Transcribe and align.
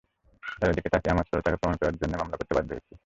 তাঁদের 0.59 0.75
দিকে 0.75 0.89
তাকিয়ে 0.89 1.13
আমার 1.13 1.25
সততাকে 1.25 1.57
প্রমাণ 1.57 1.75
করার 1.77 1.95
জন্যই 1.95 2.19
মামলা 2.19 2.37
করতে 2.37 2.53
বাধ্য 2.55 2.69
হয়েছি। 2.71 2.93